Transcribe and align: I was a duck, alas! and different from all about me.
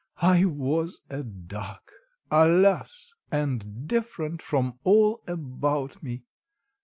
I 0.23 0.45
was 0.45 1.01
a 1.11 1.21
duck, 1.21 1.91
alas! 2.31 3.13
and 3.31 3.87
different 3.87 4.41
from 4.41 4.79
all 4.83 5.21
about 5.27 6.01
me. 6.01 6.23